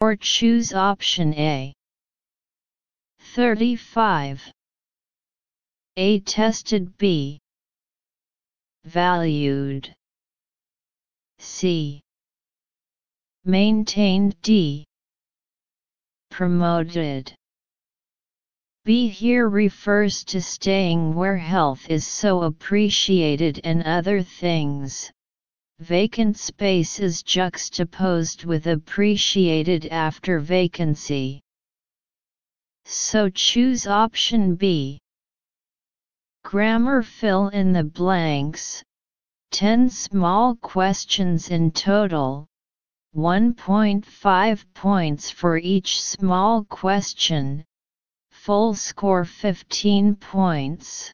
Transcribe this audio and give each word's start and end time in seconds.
or 0.00 0.16
choose 0.16 0.72
option 0.72 1.34
A. 1.34 1.74
35. 3.34 4.52
A 5.96 6.20
tested 6.20 6.96
B. 6.96 7.38
Valued. 8.84 9.94
C. 11.38 12.00
Maintained 13.44 14.40
D. 14.40 14.86
Promoted. 16.30 17.34
B 18.86 19.08
here 19.08 19.48
refers 19.48 20.24
to 20.24 20.40
staying 20.40 21.14
where 21.14 21.36
health 21.36 21.90
is 21.90 22.06
so 22.06 22.42
appreciated 22.42 23.60
and 23.64 23.82
other 23.82 24.22
things. 24.22 25.12
Vacant 25.80 26.36
space 26.36 27.00
is 27.00 27.22
juxtaposed 27.22 28.44
with 28.44 28.66
appreciated 28.66 29.86
after 29.86 30.38
vacancy. 30.38 31.40
So 32.84 33.28
choose 33.30 33.86
option 33.86 34.56
B. 34.56 34.98
Grammar 36.44 37.02
fill 37.02 37.48
in 37.48 37.72
the 37.72 37.84
blanks. 37.84 38.82
10 39.52 39.88
small 39.90 40.54
questions 40.56 41.48
in 41.48 41.70
total. 41.70 42.46
1.5 43.16 44.64
points 44.74 45.30
for 45.30 45.56
each 45.56 46.00
small 46.00 46.64
question 46.64 47.64
full 48.30 48.72
score 48.72 49.24
15 49.24 50.16
points. 50.16 51.12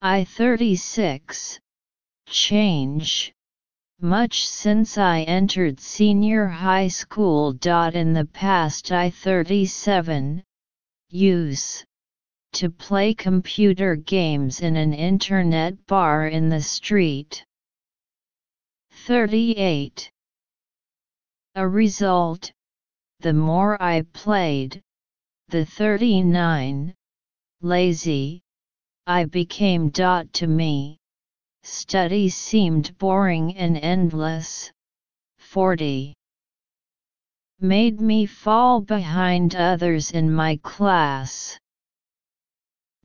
I-36 0.00 1.58
Change 2.34 3.32
Much 4.00 4.44
since 4.44 4.98
I 4.98 5.20
entered 5.20 5.78
senior 5.78 6.48
high 6.48 6.88
school. 6.88 7.50
In 7.50 8.12
the 8.12 8.28
past 8.32 8.90
I-37 8.90 10.42
Use 11.10 11.84
to 12.54 12.70
play 12.70 13.14
computer 13.14 13.94
games 13.94 14.62
in 14.62 14.74
an 14.74 14.92
internet 14.92 15.86
bar 15.86 16.26
in 16.26 16.48
the 16.48 16.60
street. 16.60 17.44
38. 19.06 20.10
A 21.54 21.68
result, 21.68 22.50
the 23.20 23.32
more 23.32 23.80
I 23.80 24.02
played, 24.12 24.82
the 25.50 25.64
39, 25.64 26.94
lazy, 27.62 28.42
I 29.06 29.24
became. 29.26 29.92
To 29.92 30.46
me, 30.48 30.98
study 31.64 32.28
seemed 32.28 32.96
boring 32.98 33.56
and 33.56 33.76
endless. 33.78 34.70
40. 35.38 36.14
Made 37.60 38.00
me 38.00 38.26
fall 38.26 38.80
behind 38.80 39.56
others 39.56 40.10
in 40.10 40.30
my 40.30 40.56
class. 40.62 41.58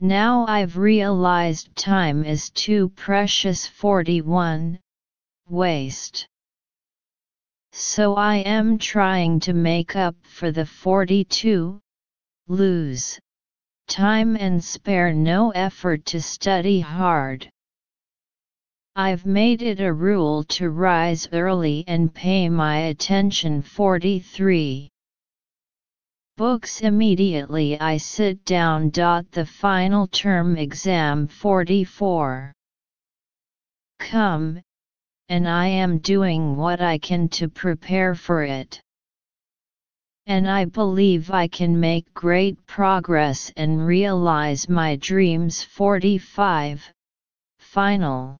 Now 0.00 0.46
I've 0.46 0.76
realized 0.76 1.74
time 1.74 2.24
is 2.24 2.50
too 2.50 2.90
precious. 2.90 3.66
41. 3.66 4.78
Waste. 5.48 6.26
So 7.72 8.14
I 8.16 8.36
am 8.36 8.78
trying 8.78 9.40
to 9.40 9.52
make 9.52 9.96
up 9.96 10.16
for 10.22 10.52
the 10.52 10.66
42 10.66 11.80
lose 12.48 13.18
time 13.86 14.36
and 14.36 14.62
spare 14.62 15.12
no 15.12 15.50
effort 15.50 16.04
to 16.06 16.20
study 16.20 16.80
hard. 16.80 17.50
I've 19.02 19.24
made 19.24 19.62
it 19.62 19.80
a 19.80 19.94
rule 19.94 20.44
to 20.56 20.68
rise 20.68 21.26
early 21.32 21.84
and 21.86 22.12
pay 22.12 22.50
my 22.50 22.76
attention 22.92 23.62
43. 23.62 24.90
Books 26.36 26.82
immediately 26.82 27.80
I 27.80 27.96
sit 27.96 28.44
down. 28.44 28.90
The 28.90 29.46
final 29.46 30.06
term 30.06 30.58
exam 30.58 31.28
44. 31.28 32.52
Come, 34.00 34.60
and 35.30 35.48
I 35.48 35.66
am 35.68 35.96
doing 36.00 36.54
what 36.56 36.82
I 36.82 36.98
can 36.98 37.30
to 37.30 37.48
prepare 37.48 38.14
for 38.14 38.42
it 38.42 38.82
and 40.26 40.46
I 40.46 40.66
believe 40.66 41.30
I 41.30 41.48
can 41.48 41.80
make 41.80 42.12
great 42.12 42.66
progress 42.66 43.50
and 43.56 43.86
realize 43.86 44.68
my 44.68 44.96
dreams 44.96 45.62
45. 45.62 46.92
Final 47.60 48.36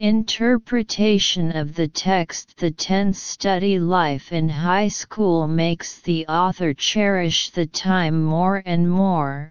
Interpretation 0.00 1.56
of 1.56 1.74
the 1.74 1.88
text 1.88 2.56
The 2.56 2.70
tense 2.70 3.20
study 3.20 3.80
life 3.80 4.32
in 4.32 4.48
high 4.48 4.86
school 4.86 5.48
makes 5.48 6.00
the 6.00 6.24
author 6.28 6.72
cherish 6.72 7.50
the 7.50 7.66
time 7.66 8.22
more 8.22 8.62
and 8.64 8.88
more, 8.88 9.50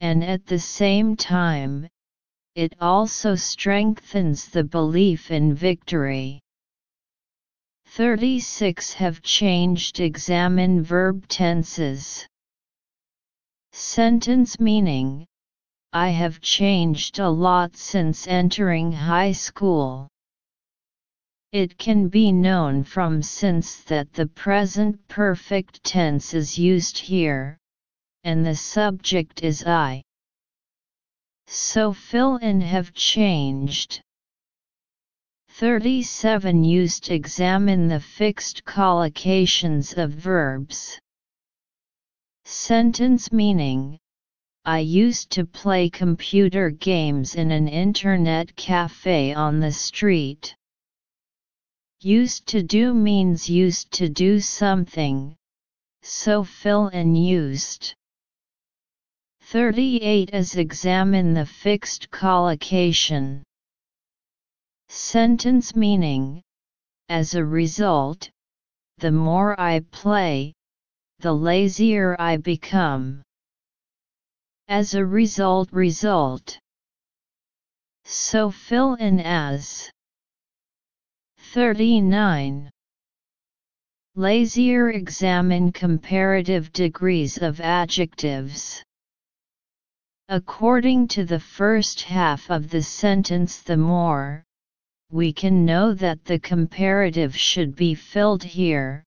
and 0.00 0.22
at 0.22 0.44
the 0.44 0.58
same 0.58 1.16
time, 1.16 1.88
it 2.54 2.74
also 2.78 3.34
strengthens 3.34 4.50
the 4.50 4.64
belief 4.64 5.30
in 5.30 5.54
victory. 5.54 6.40
36 7.86 8.92
have 8.92 9.22
changed 9.22 9.98
examine 9.98 10.82
verb 10.82 11.26
tenses. 11.26 12.28
Sentence 13.72 14.60
meaning 14.60 15.26
I 15.92 16.10
have 16.10 16.40
changed 16.40 17.18
a 17.18 17.28
lot 17.28 17.76
since 17.76 18.28
entering 18.28 18.92
high 18.92 19.32
school. 19.32 20.08
It 21.52 21.78
can 21.78 22.08
be 22.08 22.30
known 22.30 22.84
from 22.84 23.22
since 23.22 23.82
that 23.84 24.12
the 24.12 24.28
present 24.28 25.08
perfect 25.08 25.82
tense 25.82 26.32
is 26.32 26.56
used 26.56 26.96
here, 26.96 27.58
and 28.22 28.46
the 28.46 28.54
subject 28.54 29.42
is 29.42 29.64
I. 29.64 30.04
So 31.48 31.92
fill 31.92 32.36
in 32.36 32.60
have 32.60 32.92
changed. 32.92 34.00
37 35.48 36.62
used 36.62 37.10
examine 37.10 37.88
the 37.88 37.98
fixed 37.98 38.64
collocations 38.64 39.98
of 39.98 40.12
verbs. 40.12 41.00
Sentence 42.44 43.32
meaning 43.32 43.99
I 44.66 44.80
used 44.80 45.30
to 45.30 45.46
play 45.46 45.88
computer 45.88 46.68
games 46.68 47.34
in 47.34 47.50
an 47.50 47.66
internet 47.66 48.54
cafe 48.56 49.32
on 49.32 49.58
the 49.58 49.72
street. 49.72 50.54
Used 52.00 52.46
to 52.48 52.62
do 52.62 52.92
means 52.92 53.48
used 53.48 53.90
to 53.92 54.10
do 54.10 54.38
something, 54.38 55.34
so 56.02 56.44
fill 56.44 56.88
in 56.88 57.14
used. 57.16 57.94
38 59.42 60.30
is 60.34 60.56
examine 60.56 61.32
the 61.32 61.46
fixed 61.46 62.10
collocation. 62.10 63.42
Sentence 64.88 65.74
meaning 65.74 66.42
As 67.08 67.34
a 67.34 67.44
result, 67.44 68.30
the 68.98 69.10
more 69.10 69.58
I 69.58 69.80
play, 69.90 70.52
the 71.20 71.32
lazier 71.32 72.14
I 72.18 72.36
become. 72.36 73.22
As 74.70 74.94
a 74.94 75.04
result, 75.04 75.72
result. 75.72 76.56
So 78.04 78.52
fill 78.52 78.94
in 78.94 79.18
as 79.18 79.90
39. 81.38 82.70
Lazier 84.14 84.90
examine 84.90 85.72
comparative 85.72 86.72
degrees 86.72 87.36
of 87.38 87.60
adjectives. 87.60 88.84
According 90.28 91.08
to 91.08 91.24
the 91.24 91.40
first 91.40 92.02
half 92.02 92.48
of 92.48 92.70
the 92.70 92.82
sentence, 92.82 93.62
the 93.62 93.76
more 93.76 94.44
we 95.10 95.32
can 95.32 95.64
know 95.64 95.94
that 95.94 96.24
the 96.24 96.38
comparative 96.38 97.36
should 97.36 97.74
be 97.74 97.96
filled 97.96 98.44
here, 98.44 99.02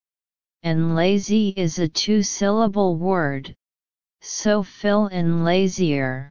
and 0.63 0.93
lazy 0.93 1.53
is 1.55 1.79
a 1.79 1.87
two-syllable 1.87 2.97
word, 2.97 3.55
so 4.25 4.63
fill 4.63 5.07
in 5.07 5.43
lazier. 5.43 6.29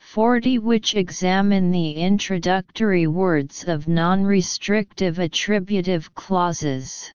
40 0.00 0.60
which 0.60 0.94
examine 0.94 1.70
the 1.70 1.92
introductory 1.92 3.06
words 3.06 3.64
of 3.64 3.86
non-restrictive 3.86 5.18
attributive 5.18 6.14
clauses. 6.14 7.12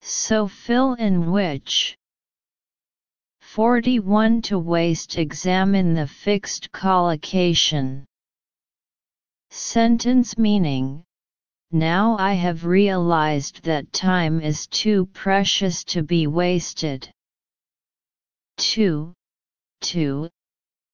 So 0.00 0.48
fill 0.48 0.94
in 0.94 1.30
which. 1.30 1.94
41 3.42 4.40
to 4.42 4.58
waste 4.58 5.18
examine 5.18 5.92
the 5.92 6.06
fixed 6.06 6.72
collocation. 6.72 8.06
Sentence 9.50 10.38
meaning 10.38 11.04
Now 11.70 12.16
I 12.18 12.32
have 12.32 12.64
realized 12.64 13.62
that 13.64 13.92
time 13.92 14.40
is 14.40 14.66
too 14.66 15.04
precious 15.12 15.84
to 15.84 16.02
be 16.02 16.26
wasted. 16.26 17.10
2. 18.56 19.12
2 19.80 20.28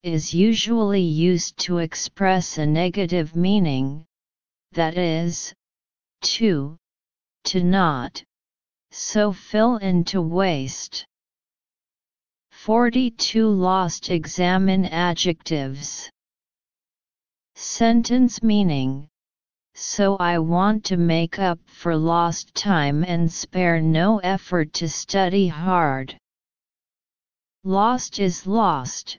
is 0.02 0.32
usually 0.32 1.02
used 1.02 1.56
to 1.58 1.78
express 1.78 2.58
a 2.58 2.64
negative 2.64 3.34
meaning, 3.34 4.06
that 4.72 4.96
is, 4.96 5.52
too, 6.22 6.76
to 7.44 7.62
not, 7.62 8.22
so 8.90 9.32
fill 9.32 9.76
in 9.78 10.04
to 10.04 10.22
waste. 10.22 11.04
42 12.52 13.48
Lost 13.48 14.10
Examine 14.10 14.84
adjectives. 14.84 16.10
Sentence 17.54 18.42
meaning 18.42 19.08
So 19.74 20.16
I 20.16 20.38
want 20.38 20.84
to 20.84 20.96
make 20.96 21.38
up 21.38 21.58
for 21.66 21.96
lost 21.96 22.54
time 22.54 23.04
and 23.04 23.32
spare 23.32 23.80
no 23.80 24.18
effort 24.18 24.72
to 24.74 24.88
study 24.88 25.48
hard. 25.48 26.16
Lost 27.68 28.18
is 28.18 28.46
lost, 28.46 29.18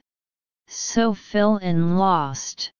so 0.66 1.14
fill 1.14 1.58
in 1.58 1.98
lost. 1.98 2.72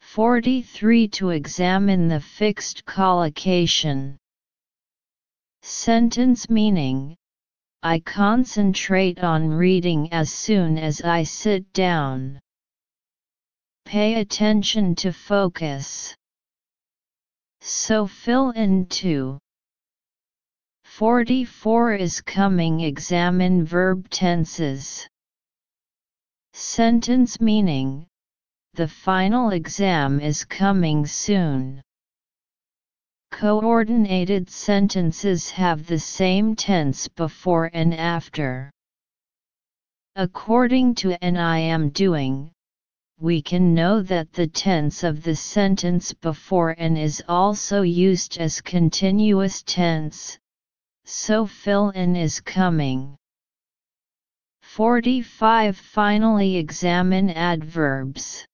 43 0.00 1.06
To 1.06 1.30
examine 1.30 2.08
the 2.08 2.18
fixed 2.18 2.84
collocation. 2.84 4.18
Sentence 5.62 6.50
meaning 6.50 7.16
I 7.84 8.00
concentrate 8.00 9.20
on 9.20 9.50
reading 9.50 10.12
as 10.12 10.32
soon 10.32 10.78
as 10.78 11.00
I 11.00 11.22
sit 11.22 11.72
down. 11.72 12.40
Pay 13.84 14.14
attention 14.14 14.96
to 14.96 15.12
focus. 15.12 16.12
So 17.60 18.08
fill 18.08 18.50
in 18.50 18.86
2. 18.86 19.38
44 20.98 21.94
is 21.94 22.20
coming 22.20 22.82
examine 22.82 23.64
verb 23.64 24.08
tenses. 24.10 25.08
Sentence 26.52 27.40
meaning 27.40 28.06
The 28.74 28.86
final 28.86 29.50
exam 29.50 30.20
is 30.20 30.44
coming 30.44 31.04
soon. 31.04 31.82
Coordinated 33.32 34.48
sentences 34.48 35.50
have 35.50 35.84
the 35.84 35.98
same 35.98 36.54
tense 36.54 37.08
before 37.08 37.72
and 37.74 37.92
after. 37.92 38.70
According 40.14 40.94
to 41.02 41.18
an 41.24 41.36
I 41.36 41.58
am 41.58 41.88
doing, 41.88 42.52
we 43.18 43.42
can 43.42 43.74
know 43.74 44.00
that 44.02 44.32
the 44.32 44.46
tense 44.46 45.02
of 45.02 45.24
the 45.24 45.34
sentence 45.34 46.12
before 46.12 46.76
and 46.78 46.96
is 46.96 47.20
also 47.28 47.82
used 47.82 48.38
as 48.38 48.60
continuous 48.60 49.64
tense, 49.64 50.38
so 51.04 51.46
fill 51.46 51.90
in 51.90 52.16
is 52.16 52.40
coming. 52.40 53.16
45 54.62 55.76
Finally 55.76 56.56
examine 56.56 57.30
adverbs. 57.30 58.46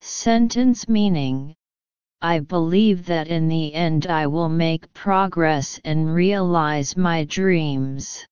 Sentence 0.00 0.88
meaning 0.88 1.54
I 2.24 2.40
believe 2.40 3.04
that 3.04 3.28
in 3.28 3.48
the 3.48 3.74
end 3.74 4.06
I 4.06 4.26
will 4.26 4.48
make 4.48 4.90
progress 4.94 5.78
and 5.84 6.14
realize 6.14 6.96
my 6.96 7.24
dreams. 7.24 8.26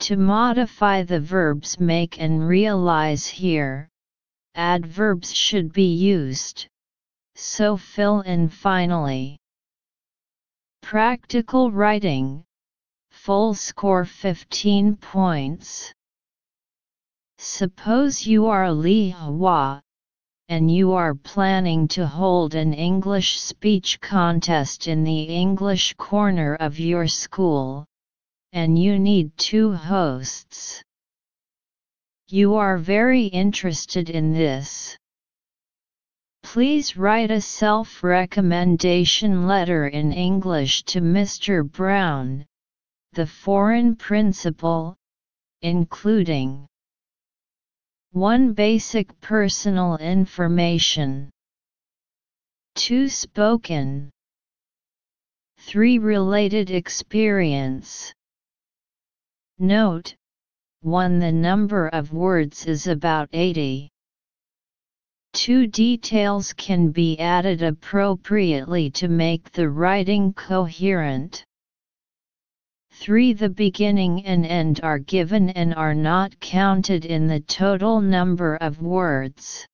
To 0.00 0.16
modify 0.16 1.02
the 1.02 1.20
verbs 1.20 1.80
make 1.80 2.20
and 2.20 2.46
realize 2.46 3.26
here, 3.26 3.88
adverbs 4.54 5.32
should 5.32 5.72
be 5.72 5.94
used, 5.94 6.66
so 7.36 7.78
fill 7.78 8.20
in 8.20 8.50
finally. 8.50 9.38
Practical 10.82 11.70
writing 11.70 12.44
full 13.10 13.54
score 13.54 14.04
15 14.04 14.96
points. 14.96 15.92
Suppose 17.38 18.26
you 18.26 18.46
are 18.46 18.72
Li 18.72 19.10
Hua, 19.10 19.80
and 20.48 20.68
you 20.68 20.92
are 20.92 21.14
planning 21.14 21.86
to 21.88 22.06
hold 22.06 22.54
an 22.54 22.74
English 22.74 23.40
speech 23.40 24.00
contest 24.00 24.88
in 24.88 25.04
the 25.04 25.22
English 25.22 25.94
corner 25.94 26.56
of 26.56 26.80
your 26.80 27.06
school, 27.06 27.86
and 28.52 28.76
you 28.76 28.98
need 28.98 29.30
two 29.38 29.72
hosts. 29.72 30.82
You 32.28 32.56
are 32.56 32.76
very 32.76 33.26
interested 33.26 34.10
in 34.10 34.32
this. 34.32 34.96
Please 36.52 36.98
write 36.98 37.30
a 37.30 37.40
self-recommendation 37.40 39.46
letter 39.46 39.88
in 39.88 40.12
English 40.12 40.82
to 40.82 41.00
Mr. 41.00 41.64
Brown, 41.64 42.44
the 43.14 43.26
foreign 43.26 43.96
principal, 43.96 44.94
including 45.62 46.66
1. 48.10 48.52
Basic 48.52 49.18
personal 49.22 49.96
information 49.96 51.30
2. 52.74 53.08
Spoken 53.08 54.10
3. 55.56 55.96
Related 55.96 56.70
experience 56.70 58.12
Note 59.58 60.14
1. 60.82 61.18
The 61.18 61.32
number 61.32 61.88
of 61.88 62.12
words 62.12 62.66
is 62.66 62.88
about 62.88 63.30
80. 63.32 63.91
2. 65.34 65.66
Details 65.66 66.52
can 66.52 66.90
be 66.90 67.18
added 67.18 67.62
appropriately 67.62 68.90
to 68.90 69.08
make 69.08 69.50
the 69.52 69.68
writing 69.68 70.32
coherent. 70.34 71.44
3. 72.92 73.32
The 73.32 73.48
beginning 73.48 74.24
and 74.26 74.44
end 74.44 74.80
are 74.82 74.98
given 74.98 75.50
and 75.50 75.74
are 75.74 75.94
not 75.94 76.38
counted 76.40 77.06
in 77.06 77.26
the 77.26 77.40
total 77.40 78.00
number 78.00 78.56
of 78.56 78.82
words. 78.82 79.66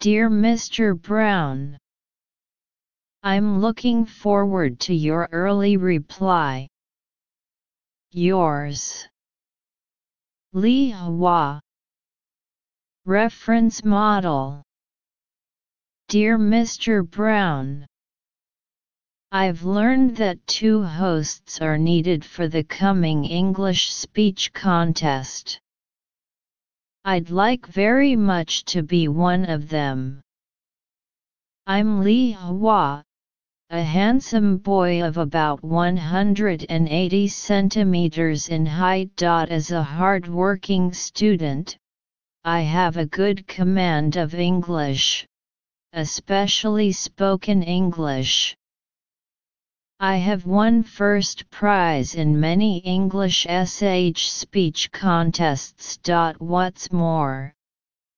Dear 0.00 0.28
Mr. 0.28 1.00
Brown, 1.00 1.78
I'm 3.22 3.60
looking 3.60 4.04
forward 4.04 4.80
to 4.80 4.94
your 4.94 5.28
early 5.32 5.76
reply. 5.76 6.68
Yours. 8.12 9.06
Li 10.52 10.90
Hua. 10.90 11.60
Reference 13.10 13.84
Model 13.84 14.62
Dear 16.06 16.38
Mr. 16.38 17.04
Brown, 17.04 17.84
I've 19.32 19.64
learned 19.64 20.16
that 20.18 20.46
two 20.46 20.84
hosts 20.84 21.60
are 21.60 21.76
needed 21.76 22.24
for 22.24 22.46
the 22.46 22.62
coming 22.62 23.24
English 23.24 23.92
speech 23.92 24.52
contest. 24.52 25.58
I'd 27.04 27.30
like 27.30 27.66
very 27.66 28.14
much 28.14 28.64
to 28.66 28.84
be 28.84 29.08
one 29.08 29.44
of 29.44 29.68
them. 29.68 30.20
I'm 31.66 32.04
Li 32.04 32.30
Hua, 32.30 33.02
a 33.70 33.82
handsome 33.82 34.58
boy 34.58 35.02
of 35.02 35.16
about 35.16 35.64
180 35.64 37.26
centimeters 37.26 38.48
in 38.48 38.66
height. 38.66 39.20
As 39.20 39.72
a 39.72 39.82
hard-working 39.82 40.92
student, 40.92 41.76
I 42.44 42.62
have 42.62 42.96
a 42.96 43.04
good 43.04 43.46
command 43.46 44.16
of 44.16 44.34
English, 44.34 45.26
especially 45.92 46.90
spoken 46.90 47.62
English. 47.62 48.56
I 49.98 50.16
have 50.16 50.46
won 50.46 50.82
first 50.82 51.50
prize 51.50 52.14
in 52.14 52.40
many 52.40 52.78
English 52.78 53.46
SH 53.46 54.30
speech 54.30 54.90
contests. 54.90 55.98
What's 56.38 56.90
more, 56.90 57.52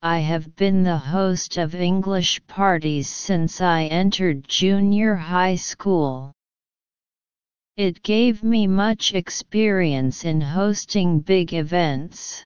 I 0.02 0.20
have 0.20 0.54
been 0.54 0.84
the 0.84 0.98
host 0.98 1.56
of 1.56 1.74
English 1.74 2.40
parties 2.46 3.08
since 3.08 3.60
I 3.60 3.86
entered 3.86 4.46
junior 4.46 5.16
high 5.16 5.56
school. 5.56 6.30
It 7.76 8.04
gave 8.04 8.44
me 8.44 8.68
much 8.68 9.14
experience 9.14 10.24
in 10.24 10.40
hosting 10.40 11.18
big 11.18 11.52
events. 11.52 12.44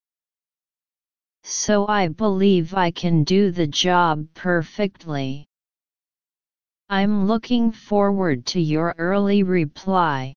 So 1.48 1.86
I 1.86 2.08
believe 2.08 2.74
I 2.74 2.90
can 2.90 3.22
do 3.22 3.52
the 3.52 3.68
job 3.68 4.26
perfectly. 4.34 5.46
I'm 6.88 7.28
looking 7.28 7.70
forward 7.70 8.44
to 8.46 8.60
your 8.60 8.96
early 8.98 9.44
reply. 9.44 10.34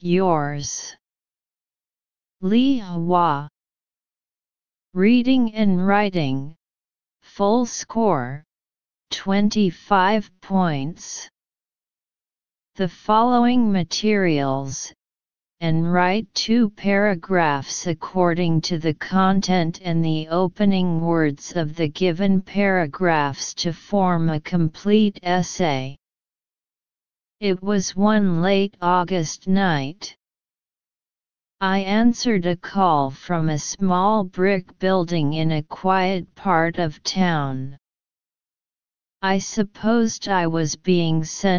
Yours. 0.00 0.96
Li 2.40 2.78
Hua. 2.78 3.50
Reading 4.94 5.54
and 5.54 5.86
Writing. 5.86 6.56
Full 7.20 7.66
score. 7.66 8.44
25 9.10 10.30
points. 10.40 11.28
The 12.76 12.88
following 12.88 13.70
materials, 13.70 14.94
and 15.60 15.92
write 15.92 16.32
two 16.34 16.70
paragraphs 16.70 17.86
according 17.86 18.60
to 18.60 18.78
the 18.78 18.94
content 18.94 19.80
and 19.82 20.04
the 20.04 20.28
opening 20.28 21.00
words 21.00 21.56
of 21.56 21.74
the 21.74 21.88
given 21.88 22.40
paragraphs 22.40 23.54
to 23.54 23.72
form 23.72 24.28
a 24.28 24.40
complete 24.40 25.18
essay. 25.22 25.96
It 27.40 27.62
was 27.62 27.96
one 27.96 28.40
late 28.42 28.76
August 28.80 29.48
night. 29.48 30.16
I 31.60 31.80
answered 31.80 32.46
a 32.46 32.56
call 32.56 33.10
from 33.10 33.48
a 33.48 33.58
small 33.58 34.22
brick 34.22 34.78
building 34.78 35.32
in 35.32 35.50
a 35.50 35.62
quiet 35.64 36.32
part 36.36 36.78
of 36.78 37.02
town. 37.02 37.76
I 39.22 39.38
supposed 39.38 40.28
I 40.28 40.46
was 40.46 40.76
being 40.76 41.24
sent 41.24 41.48